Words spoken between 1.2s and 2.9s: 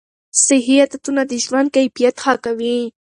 د ژوند کیفیت ښه کوي.